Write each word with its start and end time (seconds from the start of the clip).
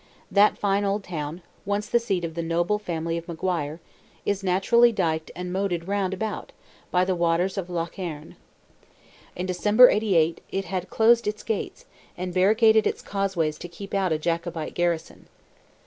That 0.31 0.57
fine 0.57 0.83
old 0.83 1.03
town, 1.03 1.43
once 1.63 1.87
the 1.87 1.99
seat 1.99 2.25
of 2.25 2.33
the 2.33 2.41
noble 2.41 2.79
family 2.79 3.19
of 3.19 3.27
Maguire, 3.27 3.79
is 4.25 4.43
naturally 4.43 4.91
dyked 4.91 5.29
and 5.35 5.53
moated 5.53 5.87
round 5.87 6.11
about, 6.11 6.51
by 6.89 7.05
the 7.05 7.13
waters 7.13 7.55
of 7.55 7.69
Lough 7.69 7.87
Erne. 7.99 8.35
In 9.35 9.45
December, 9.45 9.91
'88, 9.91 10.41
it 10.51 10.65
had 10.65 10.89
closed 10.89 11.27
its 11.27 11.43
gates, 11.43 11.85
and 12.17 12.33
barricaded 12.33 12.87
its 12.87 13.03
causeways 13.03 13.59
to 13.59 13.67
keep 13.67 13.93
out 13.93 14.11
a 14.11 14.17
Jacobite 14.17 14.73
garrison. 14.73 15.27